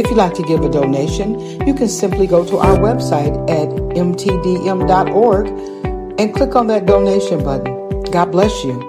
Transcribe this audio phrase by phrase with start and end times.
[0.00, 3.68] If you'd like to give a donation, you can simply go to our website at
[3.68, 5.46] mtdm.org
[6.18, 8.00] and click on that donation button.
[8.04, 8.80] God bless you.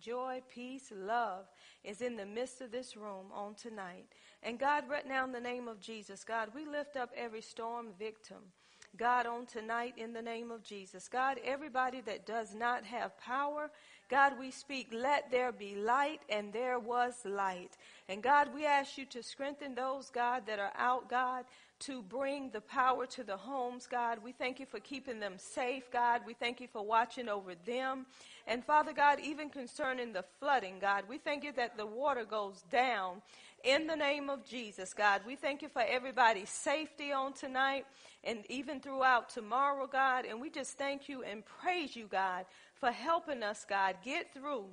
[0.00, 1.46] Joy, peace, love
[1.82, 4.06] is in the midst of this room on tonight.
[4.44, 7.88] And God, right now in the name of Jesus, God, we lift up every storm
[7.98, 8.52] victim.
[8.96, 11.08] God, on tonight in the name of Jesus.
[11.08, 13.70] God, everybody that does not have power,
[14.08, 17.76] God, we speak, let there be light, and there was light.
[18.10, 21.44] And God, we ask you to strengthen those, God, that are out, God,
[21.80, 24.18] to bring the power to the homes, God.
[24.24, 26.22] We thank you for keeping them safe, God.
[26.26, 28.06] We thank you for watching over them.
[28.48, 32.62] And Father God, even concerning the flooding, God, we thank you that the water goes
[32.68, 33.22] down
[33.62, 35.20] in the name of Jesus, God.
[35.24, 37.86] We thank you for everybody's safety on tonight
[38.24, 40.24] and even throughout tomorrow, God.
[40.24, 44.64] And we just thank you and praise you, God, for helping us, God, get through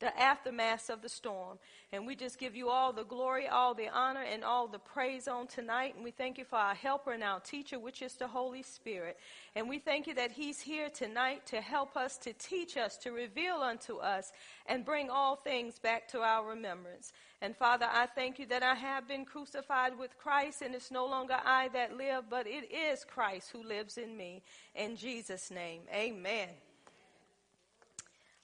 [0.00, 1.58] the aftermath of the storm.
[1.92, 5.28] And we just give you all the glory, all the honor, and all the praise
[5.28, 5.94] on tonight.
[5.94, 9.18] And we thank you for our helper and our teacher, which is the Holy Spirit.
[9.54, 13.12] And we thank you that he's here tonight to help us, to teach us, to
[13.12, 14.32] reveal unto us,
[14.66, 17.12] and bring all things back to our remembrance.
[17.40, 21.06] And Father, I thank you that I have been crucified with Christ, and it's no
[21.06, 24.42] longer I that live, but it is Christ who lives in me.
[24.74, 26.48] In Jesus' name, amen.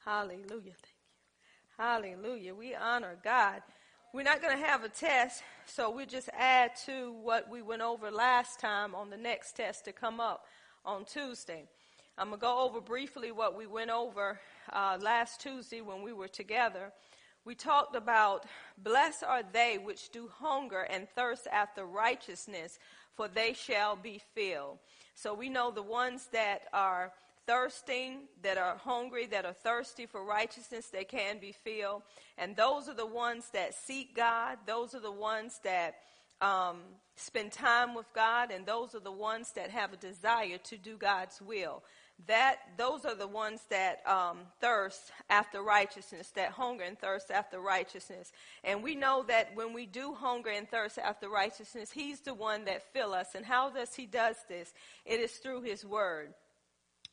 [0.04, 0.74] Hallelujah.
[1.80, 2.54] Hallelujah.
[2.54, 3.62] We honor God.
[4.12, 7.80] We're not going to have a test, so we'll just add to what we went
[7.80, 10.44] over last time on the next test to come up
[10.84, 11.64] on Tuesday.
[12.18, 14.38] I'm going to go over briefly what we went over
[14.70, 16.92] uh, last Tuesday when we were together.
[17.46, 18.44] We talked about,
[18.76, 22.78] Blessed are they which do hunger and thirst after righteousness,
[23.14, 24.80] for they shall be filled.
[25.14, 27.10] So we know the ones that are
[27.46, 32.02] thirsting, that are hungry, that are thirsty for righteousness, they can be filled.
[32.38, 34.58] And those are the ones that seek God.
[34.66, 35.96] Those are the ones that
[36.40, 36.78] um,
[37.16, 40.96] spend time with God, and those are the ones that have a desire to do
[40.96, 41.82] God's will.
[42.26, 47.58] That those are the ones that um, thirst after righteousness, that hunger and thirst after
[47.60, 48.32] righteousness.
[48.62, 52.66] And we know that when we do hunger and thirst after righteousness, He's the one
[52.66, 53.34] that fill us.
[53.34, 54.74] And how does He does this?
[55.06, 56.34] It is through His Word.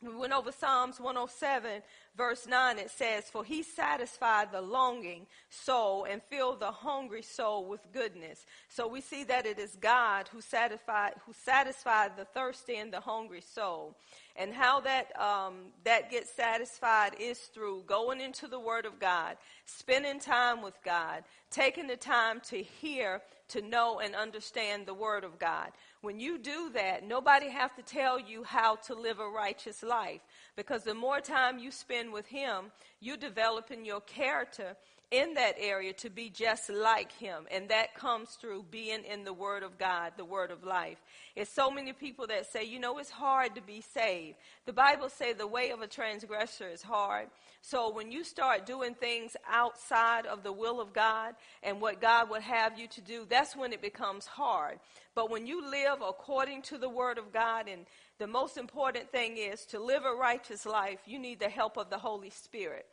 [0.02, 1.82] We went over Psalms 107,
[2.18, 2.80] verse 9.
[2.80, 8.46] It says, For he satisfied the longing soul and filled the hungry soul with goodness.
[8.70, 13.00] So we see that it is God who satisfied, who satisfied the thirsty and the
[13.00, 13.96] hungry soul.
[14.36, 19.38] And how that, um, that gets satisfied is through going into the Word of God,
[19.66, 25.24] spending time with God, taking the time to hear, to know, and understand the Word
[25.24, 25.72] of God.
[26.02, 30.22] When you do that, nobody has to tell you how to live a righteous life
[30.58, 32.66] because the more time you spend with him,
[33.00, 34.76] you're developing your character
[35.10, 37.46] in that area to be just like him.
[37.50, 40.98] And that comes through being in the Word of God, the Word of life.
[41.36, 44.36] It's so many people that say, you know, it's hard to be saved.
[44.66, 47.28] The Bible says the way of a transgressor is hard.
[47.62, 52.30] So when you start doing things outside of the will of God and what God
[52.30, 54.80] would have you to do, that's when it becomes hard.
[55.16, 57.86] But when you live according to the Word of God, and
[58.20, 61.90] the most important thing is to live a righteous life, you need the help of
[61.90, 62.86] the Holy Spirit.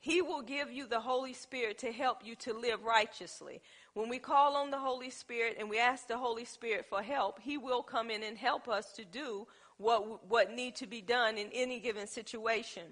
[0.00, 3.60] He will give you the Holy Spirit to help you to live righteously.
[3.94, 7.40] When we call on the Holy Spirit and we ask the Holy Spirit for help,
[7.40, 11.36] He will come in and help us to do what, what need to be done
[11.36, 12.84] in any given situation.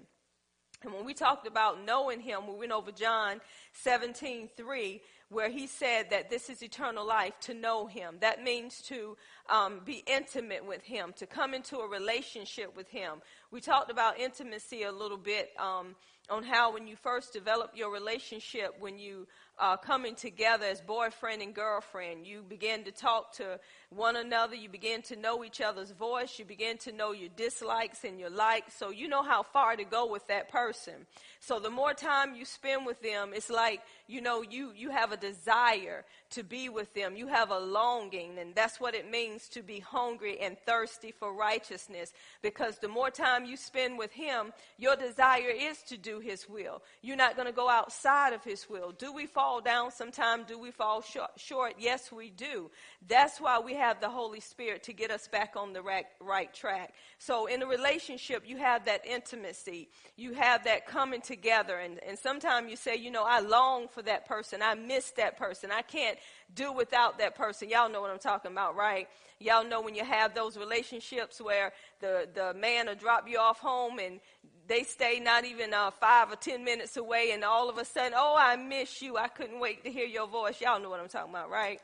[0.83, 3.39] And when we talked about knowing Him, we went over John
[3.73, 8.17] 17, 3, where he said that this is eternal life to know him.
[8.21, 9.17] That means to
[9.49, 13.21] um, be intimate with him, to come into a relationship with him.
[13.51, 15.95] We talked about intimacy a little bit um,
[16.29, 19.27] on how when you first develop your relationship, when you
[19.59, 22.27] uh, coming together as boyfriend and girlfriend.
[22.27, 23.59] You begin to talk to
[23.89, 24.55] one another.
[24.55, 26.37] You begin to know each other's voice.
[26.37, 28.75] You begin to know your dislikes and your likes.
[28.75, 30.93] So you know how far to go with that person.
[31.39, 35.11] So the more time you spend with them, it's like, you know, you, you have
[35.11, 37.15] a desire to be with them.
[37.15, 41.33] You have a longing, and that's what it means to be hungry and thirsty for
[41.33, 42.13] righteousness.
[42.41, 46.81] Because the more time you spend with Him, your desire is to do His will.
[47.01, 48.91] You're not going to go outside of His will.
[48.91, 50.43] Do we fall down sometime?
[50.43, 51.75] Do we fall short?
[51.79, 52.69] Yes, we do.
[53.07, 56.53] That's why we have the Holy Spirit to get us back on the right, right
[56.53, 56.93] track.
[57.17, 59.89] So in a relationship, you have that intimacy.
[60.15, 61.77] You have that coming together.
[61.77, 64.61] And, and sometimes you say, you know, I long for that person.
[64.61, 65.71] I miss that person.
[65.71, 66.17] I can't
[66.53, 67.69] do without that person.
[67.69, 69.07] Y'all know what I'm talking about, right?
[69.39, 73.59] Y'all know when you have those relationships where the, the man will drop you off
[73.59, 74.19] home and
[74.67, 78.13] they stay not even uh, five or ten minutes away, and all of a sudden,
[78.15, 79.17] oh, I miss you.
[79.17, 80.59] I couldn't wait to hear your voice.
[80.59, 81.79] Y'all know what I'm talking about, right?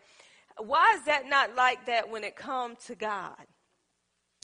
[0.57, 3.35] Why is that not like that when it comes to God?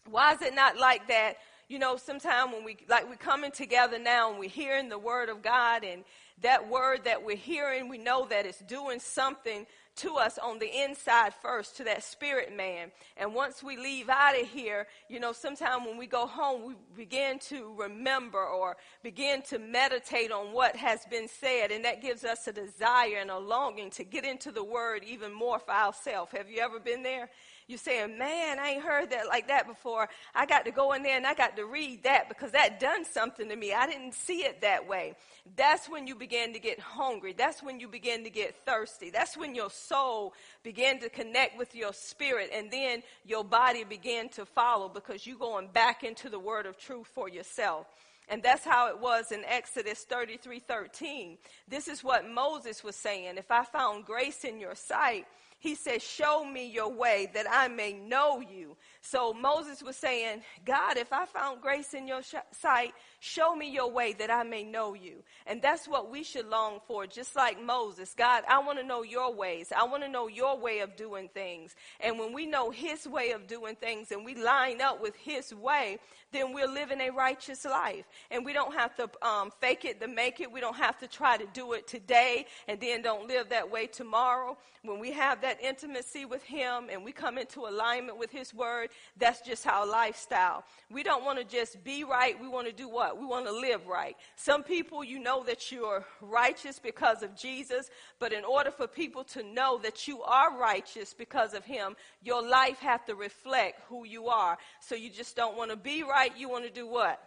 [0.10, 1.36] Why is it not like that?
[1.68, 5.30] You know, sometimes when we like we're coming together now and we're hearing the word
[5.30, 6.04] of God, and
[6.42, 9.68] that word that we're hearing, we know that it's doing something
[10.00, 12.92] to us on the inside first, to that spirit man.
[13.18, 16.76] And once we leave out of here, you know, sometime when we go home, we
[16.96, 21.72] begin to remember or begin to meditate on what has been said.
[21.72, 25.34] And that gives us a desire and a longing to get into the word even
[25.34, 26.32] more for ourselves.
[26.32, 27.30] Have you ever been there?
[27.70, 30.10] You're saying, man, I ain't heard that like that before.
[30.34, 33.06] I got to go in there and I got to read that because that done
[33.06, 33.74] something to me.
[33.74, 35.14] I didn't see it that way.
[35.56, 37.36] That's when you begin to get hungry.
[37.38, 39.12] That's when you begin to get thirsty.
[39.12, 40.34] That's when your soul
[40.64, 45.38] began to connect with your spirit and then your body began to follow because you're
[45.38, 47.86] going back into the word of truth for yourself.
[48.30, 51.38] And that's how it was in Exodus 33 13.
[51.68, 53.38] This is what Moses was saying.
[53.38, 55.28] If I found grace in your sight,
[55.60, 58.78] he says, Show me your way that I may know you.
[59.02, 63.72] So Moses was saying, God, if I found grace in your sh- sight, show me
[63.72, 65.24] your way that I may know you.
[65.48, 68.14] And that's what we should long for, just like Moses.
[68.16, 69.72] God, I want to know your ways.
[69.76, 71.76] I want to know your way of doing things.
[72.02, 75.56] And when we know his way of doing things and we line up with his
[75.56, 75.98] way,
[76.32, 78.06] then we're living a righteous life.
[78.30, 80.52] And we don't have to um, fake it to make it.
[80.52, 83.88] We don't have to try to do it today and then don't live that way
[83.88, 84.58] tomorrow.
[84.84, 88.89] When we have that intimacy with him and we come into alignment with his word,
[89.18, 90.64] that's just our lifestyle.
[90.92, 92.40] We don't want to just be right.
[92.40, 93.20] We want to do what?
[93.20, 94.16] We want to live right.
[94.36, 97.90] Some people, you know that you're righteous because of Jesus,
[98.20, 102.42] but in order for people to know that you are righteous because of him, your
[102.48, 104.58] life have to reflect who you are.
[104.80, 107.22] So you just don't want to be right, you want to do what?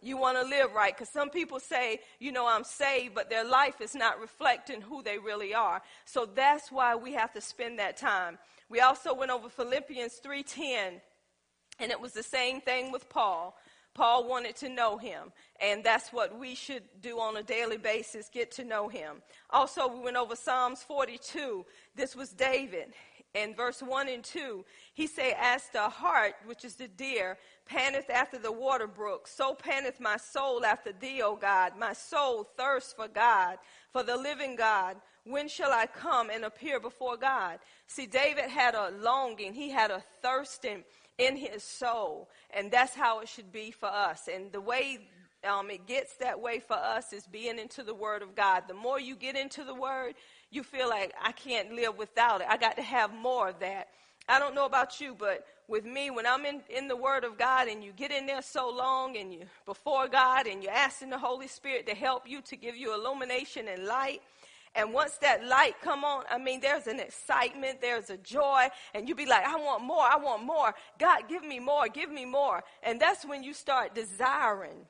[0.00, 0.94] You want to live right.
[0.94, 5.02] Because some people say, you know, I'm saved, but their life is not reflecting who
[5.02, 5.82] they really are.
[6.04, 8.38] So that's why we have to spend that time.
[8.68, 11.00] We also went over Philippians 3.10,
[11.78, 13.56] and it was the same thing with Paul.
[13.94, 18.28] Paul wanted to know him, and that's what we should do on a daily basis,
[18.28, 19.22] get to know him.
[19.50, 21.64] Also, we went over Psalms 42.
[21.96, 22.92] This was David
[23.34, 28.10] in verse 1 and 2, he say, As the hart, which is the deer, panteth
[28.10, 31.72] after the water brook, so panteth my soul after thee, O God.
[31.78, 33.58] My soul thirsts for God,
[33.92, 34.96] for the living God.
[35.28, 37.58] When shall I come and appear before God?
[37.86, 40.84] See, David had a longing, he had a thirsting
[41.18, 44.28] in his soul, and that's how it should be for us.
[44.32, 45.00] And the way
[45.48, 48.64] um, it gets that way for us is being into the Word of God.
[48.68, 50.14] The more you get into the Word,
[50.50, 52.46] you feel like I can't live without it.
[52.48, 53.88] I got to have more of that.
[54.30, 57.38] I don't know about you, but with me, when I'm in, in the Word of
[57.38, 61.10] God and you get in there so long and you before God and you're asking
[61.10, 64.22] the Holy Spirit to help you to give you illumination and light,
[64.74, 69.08] and once that light come on, I mean, there's an excitement, there's a joy, and
[69.08, 70.74] you be like, I want more, I want more.
[70.98, 72.62] God, give me more, give me more.
[72.82, 74.86] And that's when you start desiring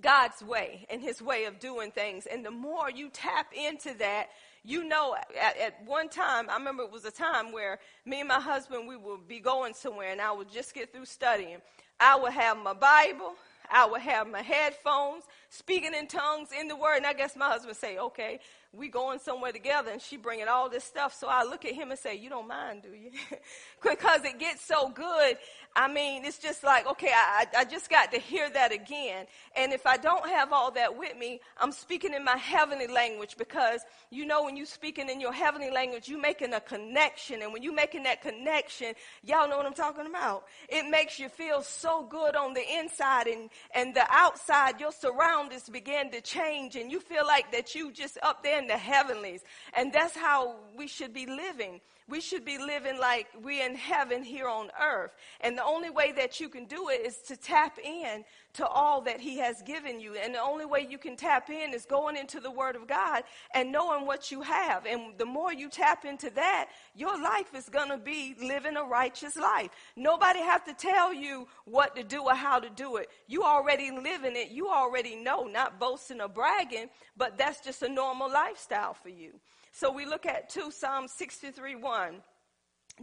[0.00, 2.26] God's way and his way of doing things.
[2.26, 4.28] And the more you tap into that,
[4.64, 8.28] you know, at, at, one time, I remember it was a time where me and
[8.28, 11.58] my husband, we would be going somewhere and I would just get through studying.
[12.00, 13.34] I would have my Bible,
[13.70, 16.98] I would have my headphones, speaking in tongues in the word.
[16.98, 18.40] And I guess my husband say, okay,
[18.72, 21.14] we going somewhere together and she bringing all this stuff.
[21.14, 23.10] So I look at him and say, you don't mind, do you?
[23.82, 25.38] because it gets so good.
[25.74, 29.26] I mean, it's just like, okay, I, I just got to hear that again.
[29.56, 33.36] And if I don't have all that with me, I'm speaking in my heavenly language
[33.38, 37.42] because you know, when you're speaking in your heavenly language, you're making a connection.
[37.42, 40.44] And when you're making that connection, y'all know what I'm talking about.
[40.68, 45.37] It makes you feel so good on the inside and, and the outside, your surroundings
[45.72, 49.42] begin to change and you feel like that you just up there in the heavenlies.
[49.76, 51.80] And that's how we should be living.
[52.08, 55.14] We should be living like we're in heaven here on earth.
[55.42, 58.24] And the only way that you can do it is to tap in
[58.54, 60.14] to all that He has given you.
[60.14, 63.24] And the only way you can tap in is going into the Word of God
[63.54, 64.86] and knowing what you have.
[64.86, 68.84] And the more you tap into that, your life is going to be living a
[68.84, 69.68] righteous life.
[69.94, 73.10] Nobody have to tell you what to do or how to do it.
[73.26, 74.50] You already living it.
[74.50, 76.88] You already know, not boasting or bragging,
[77.18, 79.32] but that's just a normal lifestyle for you.
[79.78, 82.14] So we look at 2 Psalm 63 1.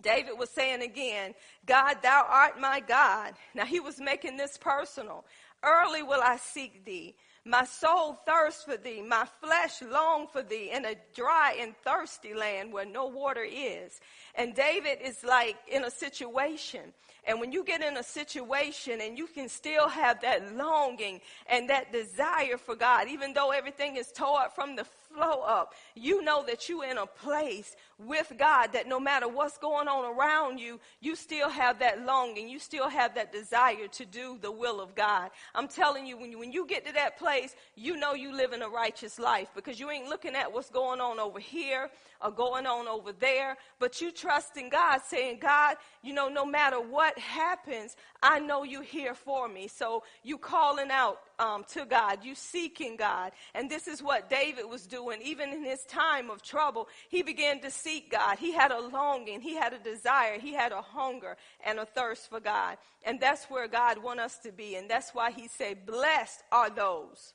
[0.01, 1.33] David was saying again,
[1.65, 3.33] God, thou art my God.
[3.53, 5.23] Now he was making this personal.
[5.63, 7.15] Early will I seek thee.
[7.45, 9.01] My soul thirsts for thee.
[9.01, 14.01] My flesh long for thee in a dry and thirsty land where no water is.
[14.33, 16.91] And David is like in a situation.
[17.27, 21.69] And when you get in a situation and you can still have that longing and
[21.69, 26.43] that desire for God, even though everything is tore from the flow up, you know
[26.45, 30.79] that you're in a place with God that no matter what's going on around you,
[30.99, 32.49] you still have that longing.
[32.49, 35.31] You still have that desire to do the will of God.
[35.53, 38.53] I'm telling you, when you, when you get to that place, you know you live
[38.53, 41.89] in a righteous life because you ain't looking at what's going on over here
[42.21, 46.45] or going on over there, but you trust in God saying, God, you know, no
[46.45, 49.67] matter what happens, I know you're here for me.
[49.67, 53.31] So you calling out um, to God, you seeking God.
[53.53, 55.19] And this is what David was doing.
[55.21, 58.37] Even in his time of trouble, he began to seek God.
[58.37, 62.29] He had a longing, he had a desire, he had a hunger and a thirst
[62.29, 62.77] for God.
[63.03, 64.75] And that's where God wants us to be.
[64.75, 67.33] And that's why he said, Blessed are those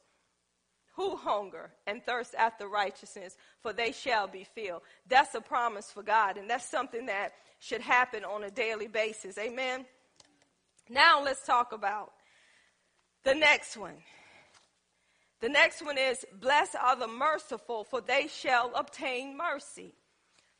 [1.01, 4.83] who hunger and thirst after righteousness, for they shall be filled.
[5.09, 9.39] That's a promise for God, and that's something that should happen on a daily basis.
[9.39, 9.87] Amen.
[10.89, 12.13] Now let's talk about
[13.23, 13.99] the next one.
[15.41, 19.95] The next one is Blessed are the merciful, for they shall obtain mercy.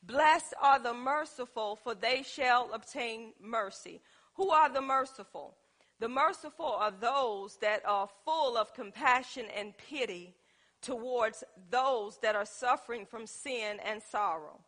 [0.03, 4.01] Blessed are the merciful, for they shall obtain mercy.
[4.35, 5.57] Who are the merciful?
[5.99, 10.35] The merciful are those that are full of compassion and pity
[10.81, 14.61] towards those that are suffering from sin and sorrow.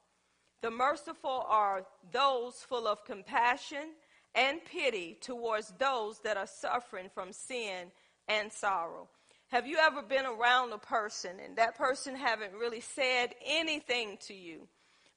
[0.63, 3.95] The merciful are those full of compassion
[4.35, 7.91] and pity towards those that are suffering from sin
[8.29, 9.09] and sorrow.
[9.49, 14.35] Have you ever been around a person and that person haven't really said anything to
[14.35, 14.69] you,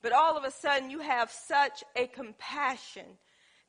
[0.02, 3.06] but all of a sudden you have such a compassion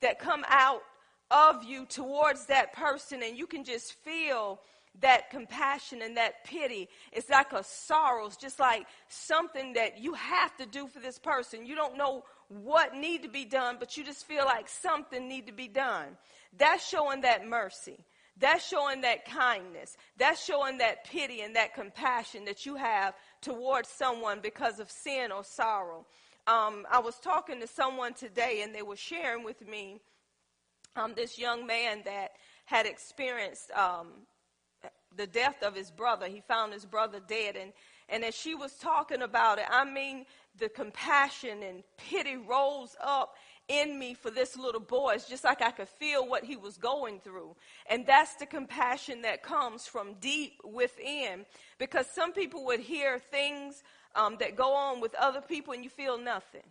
[0.00, 0.82] that come out
[1.30, 4.60] of you towards that person and you can just feel
[5.00, 6.88] that compassion and that pity.
[7.12, 8.26] It's like a sorrow.
[8.26, 11.66] It's just like something that you have to do for this person.
[11.66, 15.46] You don't know what need to be done, but you just feel like something need
[15.46, 16.16] to be done.
[16.56, 17.98] That's showing that mercy.
[18.38, 19.96] That's showing that kindness.
[20.18, 25.32] That's showing that pity and that compassion that you have towards someone because of sin
[25.32, 26.06] or sorrow.
[26.46, 30.00] Um, I was talking to someone today and they were sharing with me
[30.94, 32.32] um, this young man that
[32.66, 34.08] had experienced um,
[35.16, 36.26] the death of his brother.
[36.26, 37.56] He found his brother dead.
[37.56, 37.72] And,
[38.08, 40.26] and as she was talking about it, I mean,
[40.58, 43.34] the compassion and pity rose up
[43.68, 45.14] in me for this little boy.
[45.14, 47.56] It's just like I could feel what he was going through.
[47.90, 51.44] And that's the compassion that comes from deep within.
[51.78, 53.82] Because some people would hear things
[54.14, 56.62] um, that go on with other people and you feel nothing.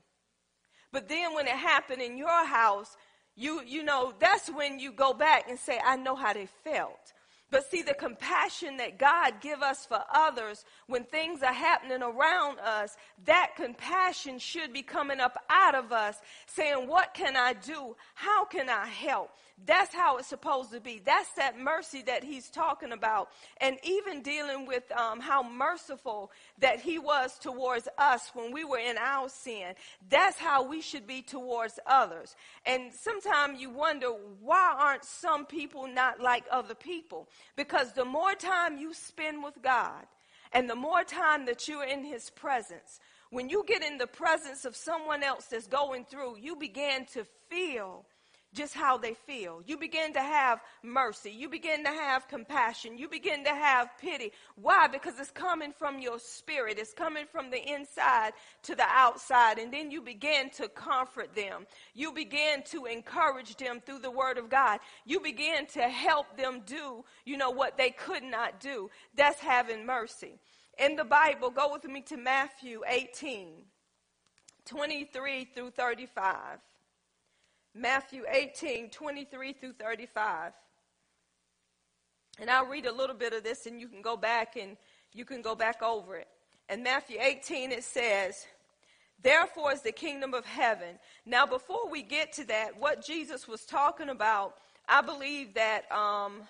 [0.91, 2.95] But then when it happened in your house,
[3.35, 7.11] you, you know, that's when you go back and say, I know how they felt.
[7.51, 12.59] But see, the compassion that God give us for others when things are happening around
[12.59, 17.95] us, that compassion should be coming up out of us saying, what can I do?
[18.15, 19.31] How can I help?
[19.63, 21.01] That's how it's supposed to be.
[21.03, 23.29] That's that mercy that he's talking about.
[23.61, 28.79] And even dealing with um, how merciful that he was towards us when we were
[28.79, 29.75] in our sin.
[30.09, 32.35] That's how we should be towards others.
[32.65, 34.07] And sometimes you wonder,
[34.41, 37.29] why aren't some people not like other people?
[37.55, 40.05] Because the more time you spend with God,
[40.51, 44.63] and the more time that you're in his presence, when you get in the presence
[44.63, 48.05] of someone else that's going through, you begin to feel
[48.55, 49.61] just how they feel.
[49.65, 51.29] You begin to have mercy.
[51.29, 52.97] You begin to have compassion.
[52.97, 54.31] You begin to have pity.
[54.55, 54.87] Why?
[54.87, 56.79] Because it's coming from your spirit.
[56.79, 58.31] It's coming from the inside
[58.63, 59.59] to the outside.
[59.59, 61.67] And then you begin to comfort them.
[61.93, 64.79] You begin to encourage them through the word of God.
[65.05, 68.89] You begin to help them do, you know, what they could not do.
[69.15, 70.39] That's having mercy.
[70.79, 73.53] In the Bible, go with me to Matthew 18,
[74.65, 76.59] 23 through 35.
[77.77, 80.53] Matthew 18, 23 through 35.
[82.39, 84.77] And I'll read a little bit of this and you can go back and
[85.13, 86.27] you can go back over it.
[86.69, 88.45] In Matthew 18, it says,
[89.21, 90.99] Therefore is the kingdom of heaven.
[91.25, 94.55] Now, before we get to that, what Jesus was talking about,
[94.87, 96.43] I believe that um,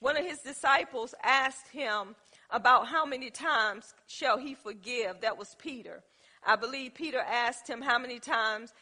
[0.00, 2.16] one of his disciples asked him
[2.50, 5.20] about how many times shall he forgive.
[5.20, 6.02] That was Peter.
[6.44, 8.72] I believe Peter asked him how many times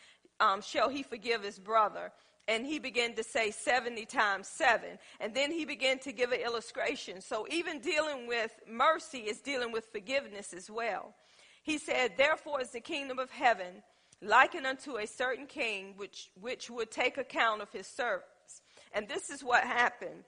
[0.40, 2.12] um, shall he forgive his brother.
[2.49, 4.99] And he began to say 70 times 7.
[5.20, 7.20] And then he began to give an illustration.
[7.20, 11.14] So even dealing with mercy is dealing with forgiveness as well.
[11.62, 13.82] He said, Therefore is the kingdom of heaven
[14.23, 18.62] likened unto a certain king which, which would take account of his servants.
[18.92, 20.25] And this is what happened.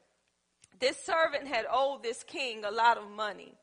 [0.78, 3.54] This servant had owed this king a lot of money.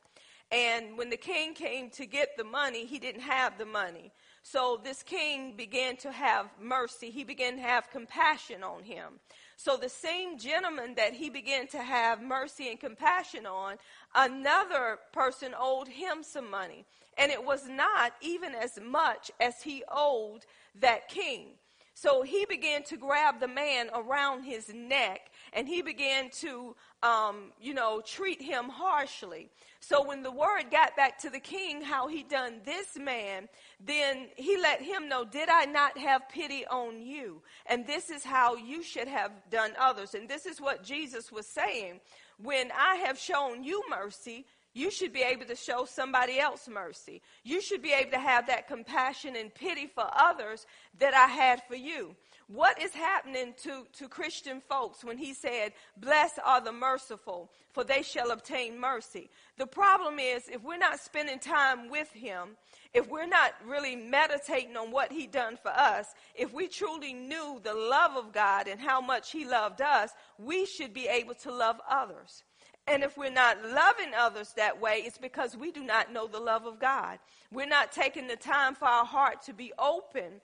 [0.51, 4.11] And when the king came to get the money, he didn't have the money.
[4.51, 7.11] So this king began to have mercy.
[7.11, 9.19] He began to have compassion on him.
[9.57, 13.75] So the same gentleman that he began to have mercy and compassion on,
[14.15, 16.85] another person owed him some money.
[17.15, 20.47] And it was not even as much as he owed
[20.79, 21.49] that king.
[21.93, 27.51] So he began to grab the man around his neck and he began to, um,
[27.61, 29.49] you know, treat him harshly.
[29.81, 33.47] So when the word got back to the king how he done this man,
[33.83, 37.41] then he let him know, did I not have pity on you?
[37.65, 40.13] And this is how you should have done others.
[40.13, 42.01] And this is what Jesus was saying.
[42.41, 47.21] When I have shown you mercy, you should be able to show somebody else mercy.
[47.43, 50.65] You should be able to have that compassion and pity for others
[50.99, 52.15] that I had for you.
[52.51, 57.83] What is happening to, to Christian folks when he said, Blessed are the merciful, for
[57.83, 59.29] they shall obtain mercy?
[59.59, 62.57] The problem is, if we're not spending time with him,
[62.91, 67.61] if we're not really meditating on what he done for us, if we truly knew
[67.63, 71.51] the love of God and how much he loved us, we should be able to
[71.51, 72.43] love others.
[72.87, 76.39] And if we're not loving others that way, it's because we do not know the
[76.39, 77.19] love of God.
[77.51, 80.41] We're not taking the time for our heart to be open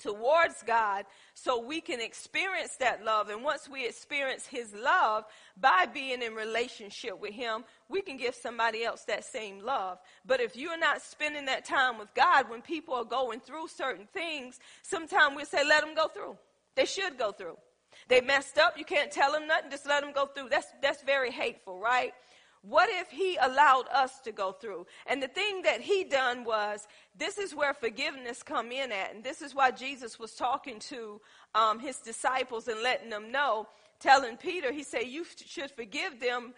[0.00, 1.04] towards God
[1.34, 3.28] so we can experience that love.
[3.28, 5.24] And once we experience His love
[5.60, 9.98] by being in relationship with Him, we can give somebody else that same love.
[10.26, 14.08] But if you're not spending that time with God, when people are going through certain
[14.12, 16.36] things, sometimes we say, let them go through.
[16.74, 17.56] They should go through.
[18.08, 18.78] They messed up.
[18.78, 19.70] You can't tell them nothing.
[19.70, 20.48] Just let them go through.
[20.48, 22.12] That's, that's very hateful, right?
[22.62, 24.86] What if he allowed us to go through?
[25.06, 26.86] And the thing that he done was,
[27.16, 29.14] this is where forgiveness come in at.
[29.14, 31.20] And this is why Jesus was talking to
[31.54, 33.66] um, his disciples and letting them know,
[33.98, 36.52] telling Peter, he said, you should forgive them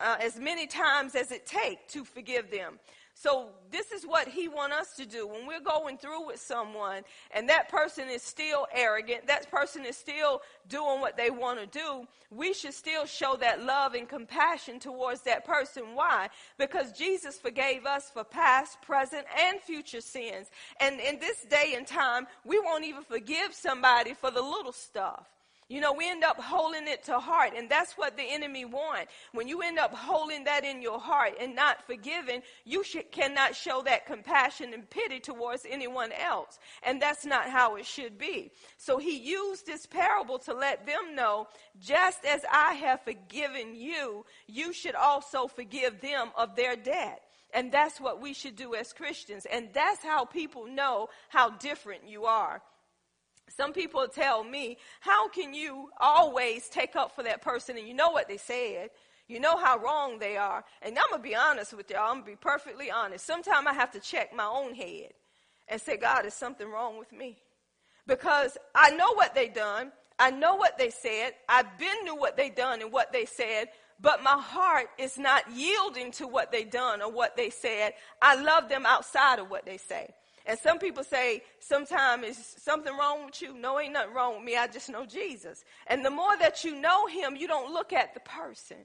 [0.00, 2.78] uh, as many times as it take to forgive them.
[3.16, 7.02] So this is what he want us to do when we're going through with someone
[7.30, 11.66] and that person is still arrogant, that person is still doing what they want to
[11.66, 15.94] do, we should still show that love and compassion towards that person.
[15.94, 16.28] Why?
[16.58, 20.48] Because Jesus forgave us for past, present, and future sins.
[20.80, 25.33] And in this day and time, we won't even forgive somebody for the little stuff.
[25.68, 29.10] You know, we end up holding it to heart, and that's what the enemy wants.
[29.32, 33.56] When you end up holding that in your heart and not forgiving, you should, cannot
[33.56, 36.58] show that compassion and pity towards anyone else.
[36.82, 38.52] And that's not how it should be.
[38.76, 41.48] So he used this parable to let them know,
[41.80, 47.22] just as I have forgiven you, you should also forgive them of their debt.
[47.54, 49.46] And that's what we should do as Christians.
[49.50, 52.60] And that's how people know how different you are.
[53.48, 57.94] Some people tell me, how can you always take up for that person and you
[57.94, 58.90] know what they said?
[59.28, 60.64] You know how wrong they are.
[60.82, 62.08] And I'm going to be honest with y'all.
[62.08, 63.26] I'm going to be perfectly honest.
[63.26, 65.12] Sometimes I have to check my own head
[65.68, 67.38] and say, God, is something wrong with me?
[68.06, 69.92] Because I know what they done.
[70.18, 71.32] I know what they said.
[71.48, 73.68] I've been knew what they done and what they said,
[74.00, 77.94] but my heart is not yielding to what they done or what they said.
[78.20, 80.14] I love them outside of what they say.
[80.46, 83.54] And some people say, sometimes something wrong with you?
[83.54, 84.56] No, ain't nothing wrong with me.
[84.56, 85.64] I just know Jesus.
[85.86, 88.76] And the more that you know him, you don't look at the person.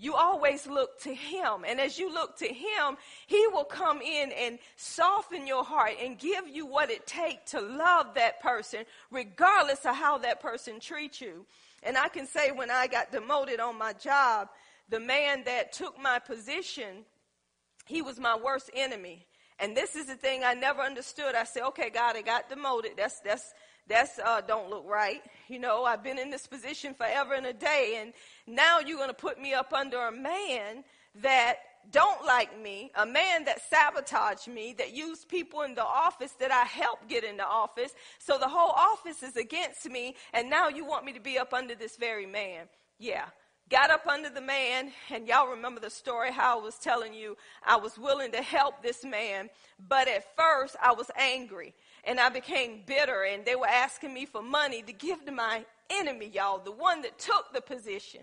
[0.00, 1.64] You always look to him.
[1.66, 6.18] And as you look to him, he will come in and soften your heart and
[6.18, 11.20] give you what it takes to love that person, regardless of how that person treats
[11.20, 11.46] you.
[11.82, 14.48] And I can say when I got demoted on my job,
[14.88, 17.04] the man that took my position,
[17.86, 19.26] he was my worst enemy.
[19.60, 21.34] And this is the thing I never understood.
[21.34, 22.92] I said, okay, God, I got demoted.
[22.96, 23.54] That's, that's,
[23.88, 25.22] that's, uh, don't look right.
[25.48, 27.98] You know, I've been in this position forever and a day.
[28.00, 28.12] And
[28.46, 30.84] now you're going to put me up under a man
[31.22, 31.56] that
[31.90, 36.50] don't like me, a man that sabotaged me, that used people in the office that
[36.50, 37.94] I helped get into office.
[38.18, 40.14] So the whole office is against me.
[40.32, 42.66] And now you want me to be up under this very man.
[42.98, 43.24] Yeah.
[43.68, 47.36] Got up under the man, and y'all remember the story how I was telling you
[47.66, 49.50] I was willing to help this man,
[49.88, 54.24] but at first I was angry and I became bitter, and they were asking me
[54.24, 58.22] for money to give to my enemy, y'all, the one that took the position.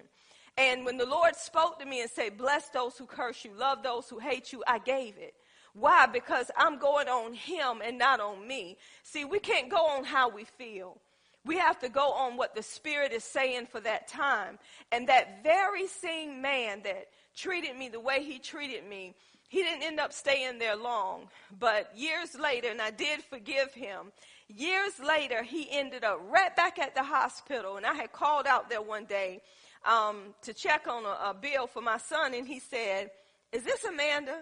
[0.58, 3.84] And when the Lord spoke to me and said, Bless those who curse you, love
[3.84, 5.34] those who hate you, I gave it.
[5.74, 6.06] Why?
[6.06, 8.78] Because I'm going on him and not on me.
[9.04, 10.98] See, we can't go on how we feel.
[11.46, 14.58] We have to go on what the Spirit is saying for that time.
[14.92, 19.14] And that very same man that treated me the way he treated me,
[19.48, 21.28] he didn't end up staying there long.
[21.60, 24.12] But years later, and I did forgive him,
[24.48, 27.78] years later, he ended up right back at the hospital.
[27.78, 29.42] And I had called out there one day
[29.86, 33.12] um, to check on a, a bill for my son, and he said,
[33.52, 34.42] Is this Amanda?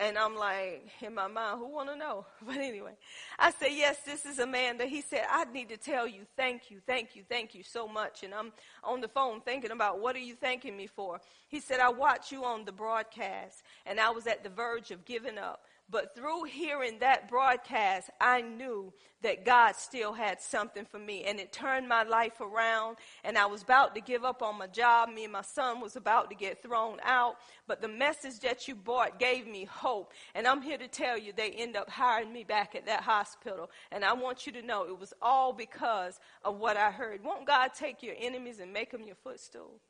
[0.00, 2.24] And I'm like, in my mind, who want to know?
[2.46, 2.92] But anyway,
[3.36, 4.86] I said, yes, this is Amanda.
[4.86, 8.22] He said, I need to tell you, thank you, thank you, thank you so much.
[8.22, 8.52] And I'm
[8.84, 11.20] on the phone thinking about what are you thanking me for?
[11.48, 15.04] He said, I watched you on the broadcast and I was at the verge of
[15.04, 15.64] giving up.
[15.90, 21.24] But through hearing that broadcast, I knew that God still had something for me.
[21.24, 22.98] And it turned my life around.
[23.24, 25.08] And I was about to give up on my job.
[25.08, 27.36] Me and my son was about to get thrown out.
[27.66, 30.12] But the message that you brought gave me hope.
[30.34, 33.70] And I'm here to tell you, they end up hiring me back at that hospital.
[33.90, 37.24] And I want you to know it was all because of what I heard.
[37.24, 39.80] Won't God take your enemies and make them your footstool?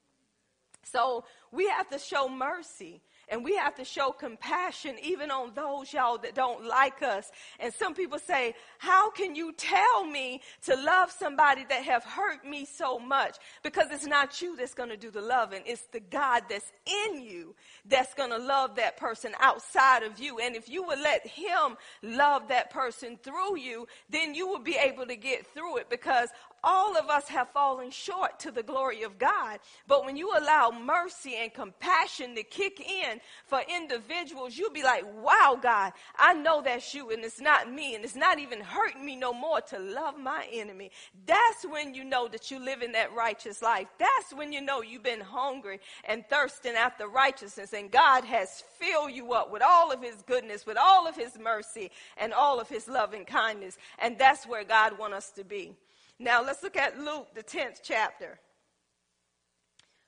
[0.85, 3.03] So we have to show mercy.
[3.31, 7.31] And we have to show compassion even on those, y'all, that don't like us.
[7.61, 12.45] And some people say, how can you tell me to love somebody that have hurt
[12.47, 13.37] me so much?
[13.63, 15.63] Because it's not you that's going to do the loving.
[15.67, 20.39] It's the God that's in you that's going to love that person outside of you.
[20.39, 24.77] And if you would let him love that person through you, then you will be
[24.77, 26.31] able to get through it because
[26.63, 29.59] all of us have fallen short to the glory of God.
[29.87, 35.05] But when you allow mercy and compassion to kick in for individuals, you'll be like,
[35.23, 39.05] wow, God, I know that's you and it's not me and it's not even hurting
[39.05, 40.91] me no more to love my enemy.
[41.27, 43.89] That's when you know that you live in that righteous life.
[43.99, 49.13] That's when you know you've been hungry and thirsting after righteousness and God has filled
[49.13, 52.69] you up with all of his goodness, with all of his mercy and all of
[52.69, 53.79] his loving kindness.
[53.99, 55.75] And that's where God wants us to be.
[56.19, 58.41] Now let's look at Luke, the 10th chapter.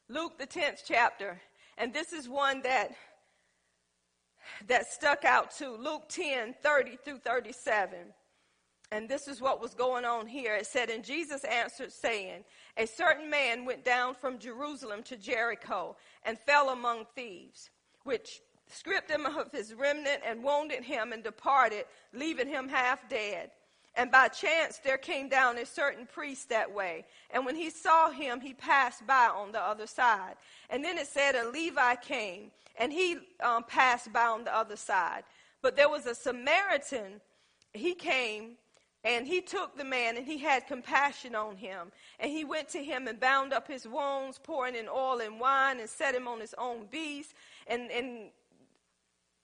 [0.08, 1.40] Luke, the 10th chapter.
[1.78, 2.92] And this is one that
[4.68, 7.98] that stuck out to Luke 10, 30 through 37.
[8.92, 10.56] And this is what was going on here.
[10.56, 12.44] It said, And Jesus answered, saying,
[12.76, 17.70] A certain man went down from Jerusalem to Jericho and fell among thieves,
[18.02, 23.50] which stripped him of his remnant and wounded him and departed, leaving him half dead.
[23.96, 27.04] And by chance there came down a certain priest that way.
[27.30, 30.36] And when he saw him, he passed by on the other side.
[30.70, 34.76] And then it said a Levi came, and he um, passed by on the other
[34.76, 35.24] side.
[35.62, 37.20] But there was a Samaritan,
[37.74, 38.52] he came,
[39.02, 41.90] and he took the man, and he had compassion on him.
[42.18, 45.80] And he went to him and bound up his wounds, pouring in oil and wine,
[45.80, 47.34] and set him on his own beast.
[47.66, 48.30] And, and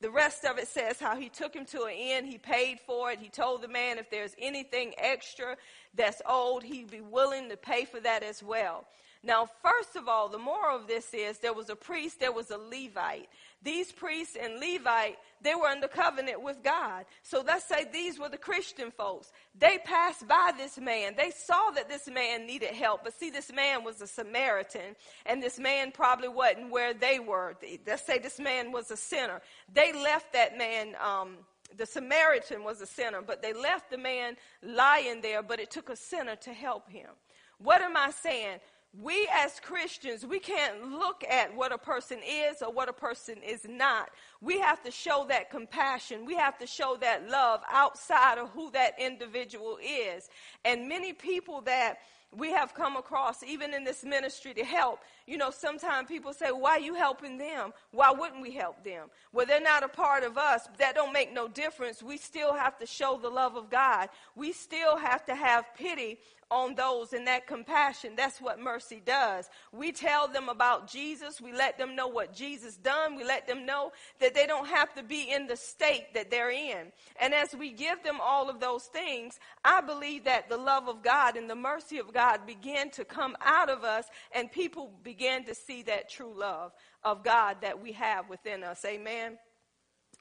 [0.01, 3.11] the rest of it says how he took him to an inn, he paid for
[3.11, 3.19] it.
[3.19, 5.57] He told the man if there's anything extra
[5.95, 8.85] that's owed, he'd be willing to pay for that as well.
[9.23, 12.51] Now, first of all, the moral of this is there was a priest, there was
[12.51, 13.29] a Levite.
[13.63, 17.05] These priests and Levite, they were under covenant with God.
[17.23, 19.33] So let's say these were the Christian folks.
[19.59, 21.15] They passed by this man.
[21.17, 23.03] They saw that this man needed help.
[23.03, 27.57] But see, this man was a Samaritan, and this man probably wasn't where they were.
[27.87, 29.41] Let's say this man was a sinner.
[29.73, 30.95] They left that man.
[31.05, 31.39] Um,
[31.77, 35.89] the Samaritan was a sinner, but they left the man lying there, but it took
[35.89, 37.11] a sinner to help him.
[37.59, 38.59] What am I saying?
[38.93, 43.37] We as Christians, we can't look at what a person is or what a person
[43.47, 44.11] is not.
[44.41, 46.25] We have to show that compassion.
[46.25, 50.31] We have to show that love outside of who that individual is.
[50.65, 51.99] And many people that
[52.35, 55.01] we have come across, even in this ministry, to help.
[55.27, 57.73] You know, sometimes people say, Why are you helping them?
[57.91, 59.09] Why wouldn't we help them?
[59.33, 60.69] Well, they're not a part of us.
[60.79, 62.03] That don't make no difference.
[62.03, 64.09] We still have to show the love of God.
[64.37, 66.19] We still have to have pity
[66.51, 68.13] on those and that compassion.
[68.17, 69.51] That's what mercy does.
[69.73, 71.41] We tell them about Jesus.
[71.41, 73.17] We let them know what Jesus done.
[73.17, 76.51] We let them know that they don't have to be in the state that they're
[76.51, 76.93] in.
[77.21, 81.03] And as we give them all of those things, I believe that the love of
[81.03, 85.16] God and the mercy of God begin to come out of us and people begin
[85.45, 88.85] to see that true love of God that we have within us.
[88.85, 89.39] Amen.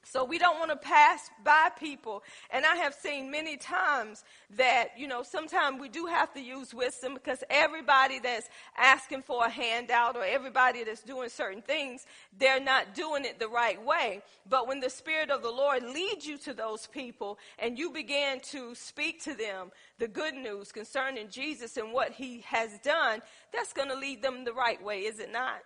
[0.08, 2.22] So we don't want to pass by people.
[2.50, 4.22] And I have seen many times
[4.56, 9.44] that, you know, sometimes we do have to use wisdom because everybody that's asking for
[9.44, 12.06] a handout or everybody that's doing certain things,
[12.38, 14.22] they're not doing it the right way.
[14.48, 18.38] But when the Spirit of the Lord leads you to those people and you begin
[18.52, 23.72] to speak to them the good news concerning Jesus and what he has done, that's
[23.72, 25.62] going to lead them the right way, is it not?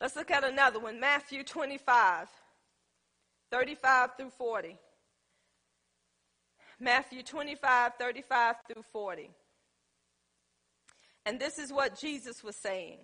[0.00, 2.26] Let's look at another one Matthew 25.
[3.54, 4.76] 35 through 40.
[6.80, 9.30] Matthew 25, 35 through 40.
[11.24, 12.98] And this is what Jesus was saying.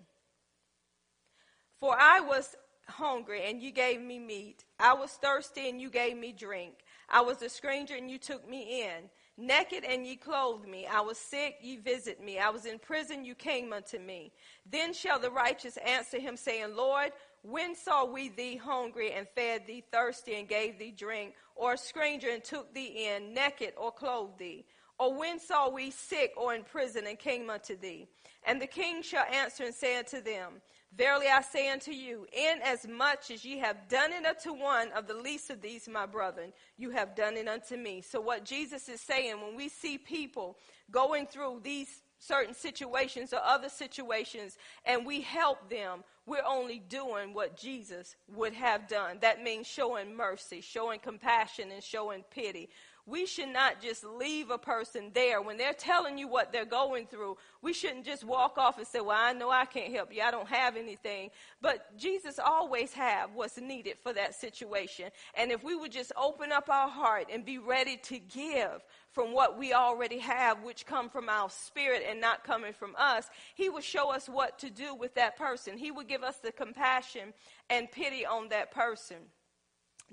[1.79, 2.57] For I was
[2.89, 4.65] hungry and you gave me meat.
[4.81, 6.75] I was thirsty and you gave me drink.
[7.09, 9.09] I was a stranger and you took me in.
[9.39, 10.85] Naked and ye clothed me.
[10.85, 12.41] I was sick, ye visited me.
[12.41, 14.33] I was in prison, you came unto me.
[14.69, 19.67] Then shall the righteous answer him, saying, Lord, when saw we thee hungry and fed
[19.67, 23.91] thee, thirsty and gave thee drink, or a stranger and took thee in, naked or
[23.91, 24.65] clothed thee?
[24.99, 28.07] Or when saw we sick or in prison and came unto thee?
[28.45, 30.61] And the king shall answer and say unto them,
[30.95, 35.15] Verily I say unto you, inasmuch as ye have done it unto one of the
[35.15, 38.03] least of these, my brethren, you have done it unto me.
[38.03, 40.59] So, what Jesus is saying, when we see people
[40.91, 47.35] going through these certain situations or other situations and we help them, we're only doing
[47.35, 49.19] what Jesus would have done.
[49.21, 52.69] That means showing mercy, showing compassion, and showing pity.
[53.11, 57.07] We should not just leave a person there when they're telling you what they're going
[57.07, 57.37] through.
[57.61, 60.23] We shouldn't just walk off and say, "Well, I know I can't help you.
[60.23, 65.11] I don't have anything." But Jesus always have what's needed for that situation.
[65.35, 69.33] And if we would just open up our heart and be ready to give from
[69.33, 73.69] what we already have, which come from our spirit and not coming from us, He
[73.69, 75.77] will show us what to do with that person.
[75.77, 77.35] He will give us the compassion
[77.69, 79.17] and pity on that person.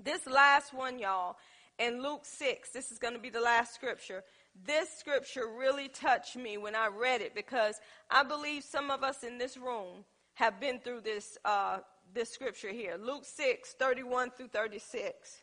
[0.00, 1.36] This last one, y'all,
[1.78, 4.24] in Luke 6, this is going to be the last scripture.
[4.66, 7.76] This scripture really touched me when I read it because
[8.10, 11.78] I believe some of us in this room have been through this, uh,
[12.12, 12.96] this scripture here.
[13.00, 15.42] Luke 6, 31 through 36.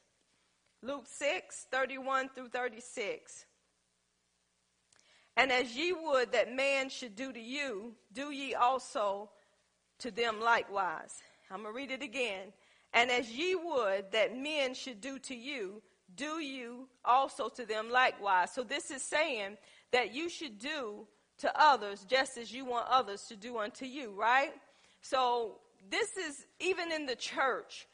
[0.81, 3.45] Luke 6, 31 through 36.
[5.37, 9.29] And as ye would that man should do to you, do ye also
[9.99, 11.21] to them likewise.
[11.49, 12.53] I'm going to read it again.
[12.93, 15.81] And as ye would that men should do to you,
[16.13, 18.51] do you also to them likewise.
[18.53, 19.57] So this is saying
[19.91, 21.07] that you should do
[21.39, 24.53] to others just as you want others to do unto you, right?
[25.01, 25.57] So
[25.89, 27.87] this is even in the church.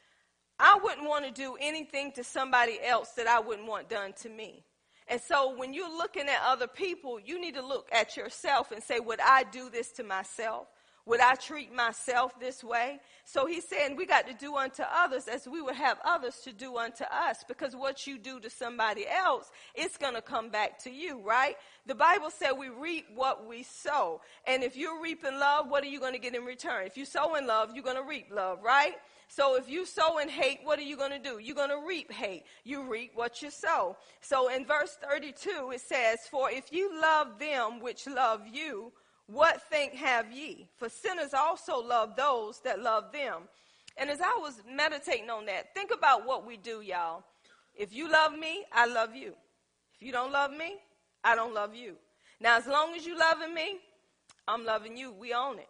[0.58, 4.28] I wouldn't want to do anything to somebody else that I wouldn't want done to
[4.28, 4.64] me.
[5.08, 8.82] And so when you're looking at other people, you need to look at yourself and
[8.82, 10.68] say, Would I do this to myself?
[11.04, 13.00] Would I treat myself this way?
[13.24, 16.52] So he's saying we got to do unto others as we would have others to
[16.52, 20.78] do unto us because what you do to somebody else, it's going to come back
[20.84, 21.56] to you, right?
[21.86, 24.20] The Bible said we reap what we sow.
[24.46, 26.86] And if you're reaping love, what are you going to get in return?
[26.86, 28.94] If you sow in love, you're going to reap love, right?
[29.26, 31.38] So if you sow in hate, what are you going to do?
[31.38, 32.44] You're going to reap hate.
[32.64, 33.96] You reap what you sow.
[34.20, 38.92] So in verse 32, it says, For if you love them which love you,
[39.26, 40.68] what think have ye?
[40.76, 43.42] For sinners also love those that love them.
[43.96, 47.24] And as I was meditating on that, think about what we do, y'all.
[47.74, 49.34] If you love me, I love you.
[49.94, 50.76] If you don't love me,
[51.24, 51.96] I don't love you.
[52.40, 53.78] Now, as long as you loving me,
[54.48, 55.12] I'm loving you.
[55.12, 55.68] We own it.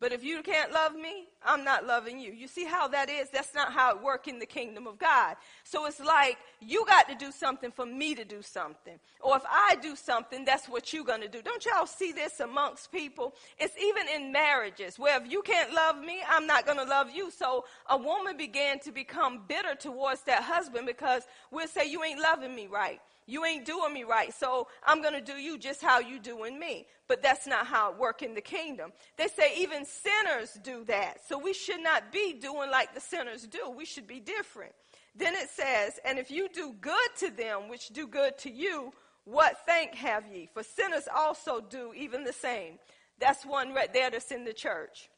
[0.00, 2.32] But if you can't love me, I'm not loving you.
[2.32, 3.30] You see how that is?
[3.30, 5.36] That's not how it works in the kingdom of God.
[5.62, 8.98] So it's like you got to do something for me to do something.
[9.20, 11.42] Or if I do something, that's what you're going to do.
[11.42, 13.34] Don't y'all see this amongst people?
[13.58, 17.10] It's even in marriages where if you can't love me, I'm not going to love
[17.14, 17.30] you.
[17.30, 22.20] So a woman began to become bitter towards that husband because we'll say, You ain't
[22.20, 23.00] loving me right.
[23.26, 26.58] You ain't doing me right, so I'm going to do you just how you doing
[26.58, 26.86] me.
[27.08, 28.92] But that's not how it work in the kingdom.
[29.16, 31.20] They say even sinners do that.
[31.26, 33.70] So we should not be doing like the sinners do.
[33.74, 34.72] We should be different.
[35.14, 38.92] Then it says, and if you do good to them, which do good to you,
[39.24, 40.48] what thank have ye?
[40.52, 42.78] For sinners also do even the same.
[43.18, 45.08] That's one right there that's in the church.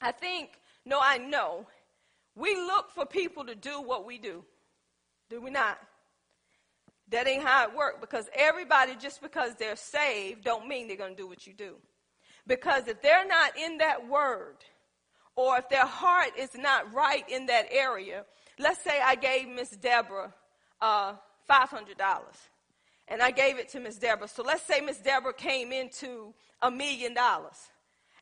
[0.00, 0.50] I think,
[0.84, 1.66] no, I know,
[2.34, 4.44] we look for people to do what we do.
[5.28, 5.78] Do we not?
[7.10, 11.16] That ain't how it works because everybody, just because they're saved, don't mean they're going
[11.16, 11.76] to do what you do.
[12.46, 14.56] Because if they're not in that word,
[15.36, 18.24] or if their heart is not right in that area,
[18.58, 20.34] let's say I gave Miss Deborah
[20.80, 21.14] uh,
[21.48, 21.94] $500
[23.06, 24.28] and I gave it to Miss Deborah.
[24.28, 27.56] So let's say Miss Deborah came into a million dollars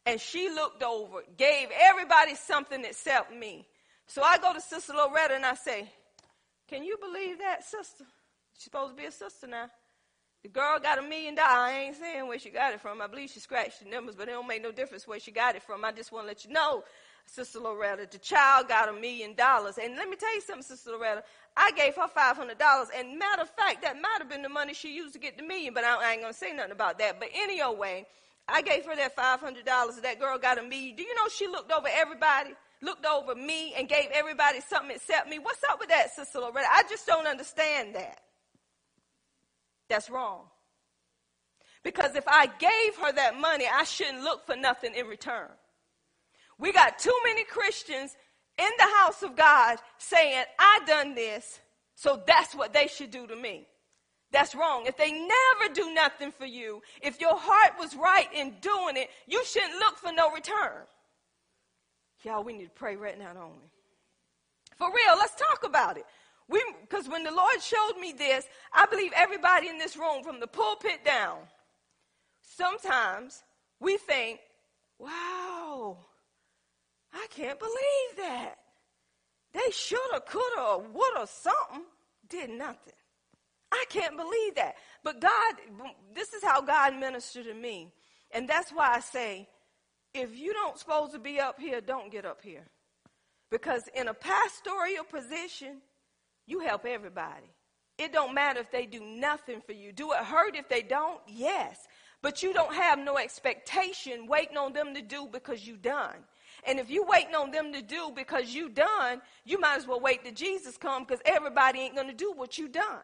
[0.05, 3.67] and she looked over, gave everybody something except me.
[4.07, 5.91] So I go to Sister Loretta and I say,
[6.69, 8.05] Can you believe that, sister?
[8.57, 9.69] She's supposed to be a sister now.
[10.43, 11.51] The girl got a million dollars.
[11.51, 13.03] I ain't saying where she got it from.
[13.03, 15.57] I believe she scratched the numbers, but it don't make no difference where she got
[15.57, 15.85] it from.
[15.85, 16.85] I just want to let you know,
[17.27, 19.77] Sister Loretta, the child got a million dollars.
[19.77, 21.25] And let me tell you something, Sister Loretta.
[21.57, 22.87] I gave her $500.
[22.97, 25.43] And matter of fact, that might have been the money she used to get the
[25.43, 27.19] million, but I, I ain't going to say nothing about that.
[27.19, 28.07] But anyway,
[28.49, 29.65] I gave her that $500.
[30.03, 30.95] That girl got a million.
[30.97, 32.51] Do you know she looked over everybody?
[32.83, 35.41] Looked over me and gave everybody something except me.
[35.41, 36.69] What's up with that, Sister Loretta?
[36.71, 38.21] I just don't understand that.
[39.89, 40.45] That's wrong.
[41.83, 45.49] Because if I gave her that money, I shouldn't look for nothing in return.
[46.59, 48.17] We got too many Christians
[48.59, 51.61] in the house of God saying, I done this,
[51.95, 53.69] so that's what they should do to me.
[54.33, 54.87] That's wrong.
[54.87, 59.11] If they never do nothing for you, if your heart was right in doing it,
[59.27, 60.83] you shouldn't look for no return.
[62.25, 63.71] Y'all, we need to pray right now, don't we?
[64.77, 66.05] For real, let's talk about it.
[66.49, 70.47] Because when the Lord showed me this, I believe everybody in this room, from the
[70.47, 71.39] pulpit down,
[72.41, 73.43] sometimes
[73.81, 74.41] we think,
[74.99, 75.99] wow,
[77.13, 78.55] I can't believe that.
[79.53, 81.85] They shoulda, coulda, woulda something,
[82.29, 82.93] did nothing.
[83.73, 84.77] I can't believe that.
[85.03, 85.55] But God,
[86.15, 87.93] this is how God ministered to me.
[88.33, 89.49] And that's why I say,
[90.15, 92.67] if you don't supposed to be up here, don't get up here.
[93.51, 95.79] Because in a pastoral position,
[96.47, 97.53] you help everybody.
[97.99, 99.93] It don't matter if they do nothing for you.
[99.93, 101.21] Do it hurt if they don't?
[101.27, 101.87] Yes.
[102.23, 106.17] But you don't have no expectation waiting on them to do because you done.
[106.67, 110.01] And if you waiting on them to do because you done, you might as well
[110.01, 113.03] wait till Jesus come because everybody ain't going to do what you done.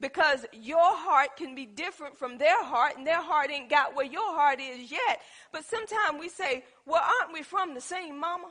[0.00, 4.06] Because your heart can be different from their heart and their heart ain't got where
[4.06, 5.20] your heart is yet.
[5.52, 8.48] But sometimes we say, well, aren't we from the same mama?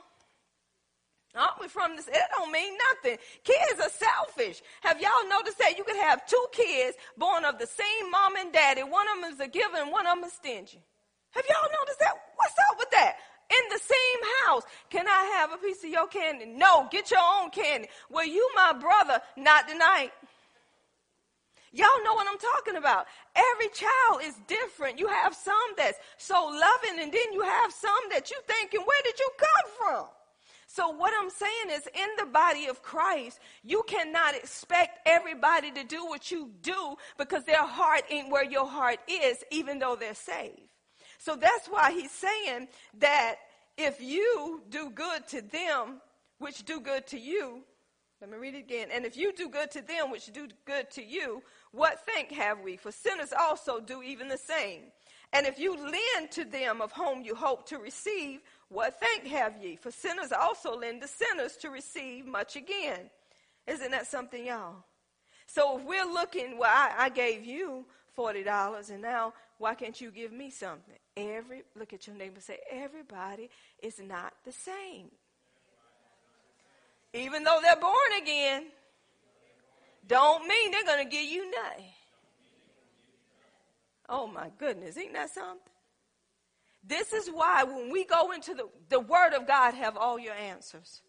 [1.60, 2.08] We from this?
[2.08, 3.18] It don't mean nothing.
[3.44, 4.62] Kids are selfish.
[4.80, 8.52] Have y'all noticed that you could have two kids born of the same mom and
[8.52, 8.82] daddy?
[8.82, 10.82] One of them is a giver and one of them is stingy.
[11.30, 12.14] Have y'all noticed that?
[12.36, 13.16] What's up with that?
[13.50, 16.46] In the same house, can I have a piece of your candy?
[16.46, 17.88] No, get your own candy.
[18.08, 20.12] Well, you my brother, not tonight.
[21.72, 23.06] Y'all know what I'm talking about.
[23.36, 24.98] Every child is different.
[24.98, 29.02] You have some that's so loving, and then you have some that you thinking, where
[29.04, 30.06] did you come from?
[30.72, 35.82] So, what I'm saying is, in the body of Christ, you cannot expect everybody to
[35.82, 40.14] do what you do because their heart ain't where your heart is, even though they're
[40.14, 40.60] saved.
[41.18, 42.68] So, that's why he's saying
[43.00, 43.34] that
[43.76, 46.00] if you do good to them,
[46.38, 47.64] which do good to you,
[48.20, 48.90] let me read it again.
[48.92, 52.60] And if you do good to them, which do good to you, what thank have
[52.60, 52.76] we?
[52.76, 54.82] For sinners also do even the same.
[55.32, 59.54] And if you lend to them of whom you hope to receive, what thank have
[59.62, 59.76] ye?
[59.76, 63.10] For sinners also lend to sinners to receive much again.
[63.66, 64.84] Isn't that something, y'all?
[65.46, 67.84] So if we're looking, well, I, I gave you
[68.16, 70.94] $40 and now why can't you give me something?
[71.16, 73.50] Every look at your neighbor say, everybody
[73.82, 75.10] is not the same.
[77.12, 78.66] Even though they're born again,
[80.06, 81.84] don't mean they're going to give you nothing.
[84.08, 85.58] Oh my goodness, ain't that something?
[86.86, 90.34] This is why when we go into the, the Word of God have all your
[90.34, 91.02] answers.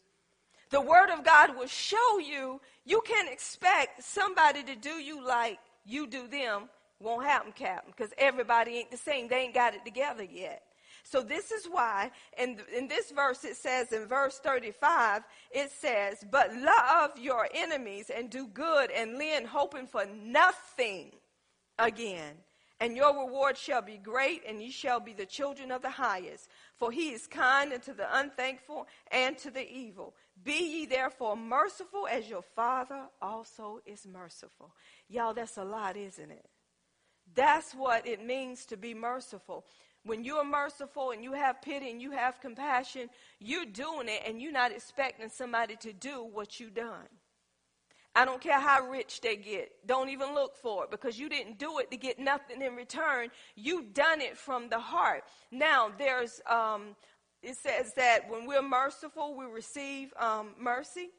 [0.70, 5.60] The Word of God will show you, you can't expect somebody to do you like
[5.86, 6.70] you do them.
[7.00, 9.28] Won't happen, Captain, because everybody ain't the same.
[9.28, 10.64] They ain't got it together yet.
[11.04, 16.24] So this is why, in, in this verse, it says in verse 35, it says,
[16.30, 21.12] But love your enemies and do good and lend, hoping for nothing
[21.80, 22.36] again
[22.82, 26.50] and your reward shall be great, and ye shall be the children of the highest.
[26.78, 30.16] For he is kind unto the unthankful and to the evil.
[30.44, 34.74] Be ye therefore merciful as your Father also is merciful.
[35.08, 36.50] Y'all, that's a lot, isn't it?
[37.36, 39.64] That's what it means to be merciful.
[40.04, 44.42] When you're merciful and you have pity and you have compassion, you're doing it and
[44.42, 47.08] you're not expecting somebody to do what you've done.
[48.14, 49.72] I don't care how rich they get.
[49.86, 53.30] Don't even look for it because you didn't do it to get nothing in return.
[53.56, 55.24] You done it from the heart.
[55.50, 56.96] Now, there's, um,
[57.42, 61.10] it says that when we're merciful, we receive um, mercy.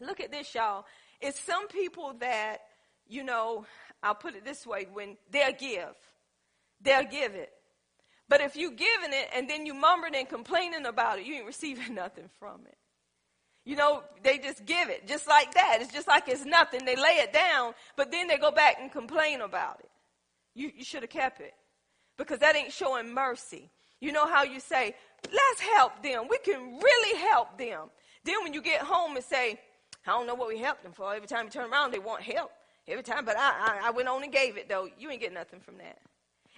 [0.00, 0.84] Look at this, y'all.
[1.20, 2.58] It's some people that,
[3.08, 3.64] you know,
[4.02, 5.94] I'll put it this way when they'll give,
[6.82, 7.52] they'll give it.
[8.28, 11.46] But if you giving it and then you mumbling and complaining about it, you ain't
[11.54, 12.76] receiving nothing from it.
[13.64, 15.78] You know, they just give it just like that.
[15.80, 16.84] It's just like it's nothing.
[16.84, 19.90] They lay it down, but then they go back and complain about it.
[20.54, 21.54] You, you should have kept it
[22.18, 23.70] because that ain't showing mercy.
[24.00, 24.94] You know how you say,
[25.24, 26.26] let's help them.
[26.28, 27.88] We can really help them.
[28.24, 29.60] Then when you get home and say,
[30.06, 31.14] I don't know what we helped them for.
[31.14, 32.50] Every time you turn around, they want help.
[32.88, 34.88] Every time, but I, I, I went on and gave it though.
[34.98, 35.98] You ain't get nothing from that.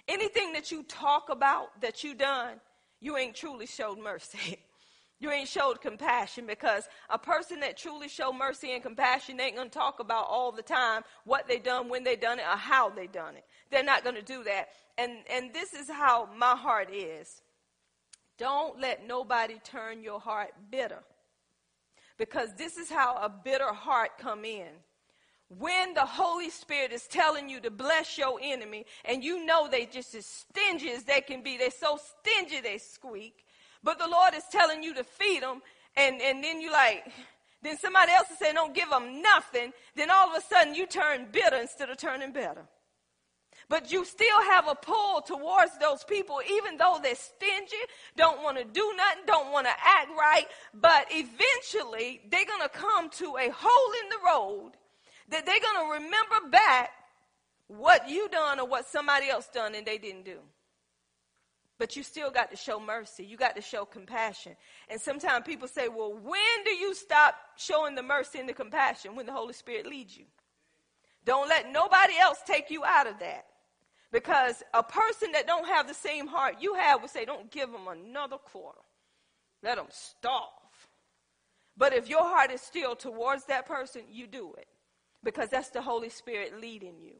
[0.07, 2.59] Anything that you talk about that you done,
[2.99, 4.57] you ain't truly showed mercy.
[5.19, 9.69] You ain't showed compassion because a person that truly show mercy and compassion ain't to
[9.69, 13.07] talk about all the time what they done, when they done it, or how they
[13.07, 13.45] done it.
[13.71, 14.69] They're not to do that.
[14.97, 17.41] And, and this is how my heart is.
[18.37, 21.03] Don't let nobody turn your heart bitter
[22.17, 24.67] because this is how a bitter heart come in
[25.47, 29.85] when the Holy Spirit is telling you to bless your enemy, and you know they
[29.85, 33.44] just as stingy as they can be, they're so stingy they squeak,
[33.85, 35.61] but the Lord is telling you to feed them,
[35.95, 37.05] and, and then you like,
[37.61, 40.87] then somebody else is saying, don't give them nothing, then all of a sudden you
[40.87, 42.65] turn bitter instead of turning better.
[43.69, 47.77] But you still have a pull towards those people, even though they're stingy,
[48.17, 50.45] don't want to do nothing, don't want to act right.
[50.73, 54.71] But eventually, they're going to come to a hole in the road
[55.29, 56.91] that they're going to remember back
[57.67, 60.39] what you done or what somebody else done and they didn't do.
[61.77, 63.25] But you still got to show mercy.
[63.25, 64.55] You got to show compassion.
[64.89, 69.15] And sometimes people say, well, when do you stop showing the mercy and the compassion?
[69.15, 70.25] When the Holy Spirit leads you.
[71.25, 73.45] Don't let nobody else take you out of that.
[74.11, 77.71] Because a person that don't have the same heart you have would say, don't give
[77.71, 78.79] them another quarter.
[79.61, 80.43] Let them starve.
[81.75, 84.67] But if your heart is still towards that person, you do it
[85.23, 87.15] because that's the Holy Spirit leading you.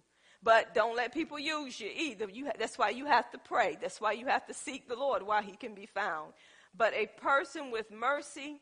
[0.45, 2.29] But don't let people use you either.
[2.31, 3.79] You, that's why you have to pray.
[3.81, 6.33] That's why you have to seek the Lord while he can be found.
[6.77, 8.61] But a person with mercy,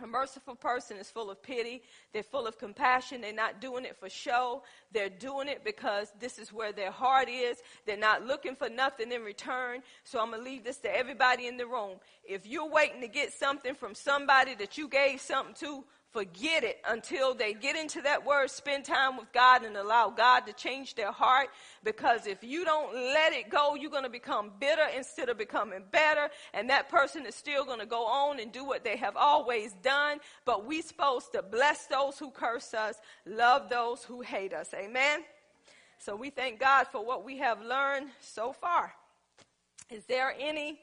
[0.00, 1.82] a merciful person is full of pity.
[2.12, 3.20] They're full of compassion.
[3.20, 4.62] They're not doing it for show.
[4.92, 7.58] They're doing it because this is where their heart is.
[7.84, 9.82] They're not looking for nothing in return.
[10.04, 11.96] So I'm going to leave this to everybody in the room.
[12.22, 16.78] If you're waiting to get something from somebody that you gave something to, forget it
[16.88, 20.94] until they get into that word, spend time with God, and allow God to change
[20.94, 21.48] their heart.
[21.82, 25.82] Because if you don't let it go, you're going to become bitter instead of becoming
[25.90, 26.28] better.
[26.52, 29.72] And that person is still going to go on and do what they have always
[29.82, 30.18] done.
[30.44, 34.74] But we're supposed to bless those who curse us, love those who hate us.
[34.74, 35.24] Amen?
[35.98, 38.92] So we thank God for what we have learned so far.
[39.88, 40.80] Is there any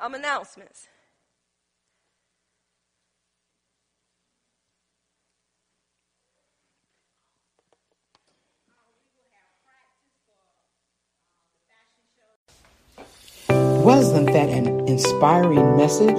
[0.00, 0.88] um, announcements?
[13.84, 16.18] Wasn't that an inspiring message?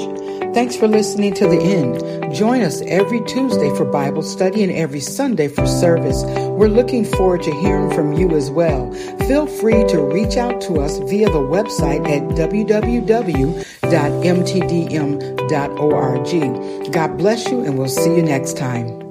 [0.54, 2.00] Thanks for listening to the end.
[2.34, 6.24] Join us every Tuesday for Bible study and every Sunday for service.
[6.24, 8.94] We're looking forward to hearing from you as well.
[9.28, 13.64] Feel free to reach out to us via the website at www.mtdm.org.
[16.94, 19.05] God bless you and we'll see you next time.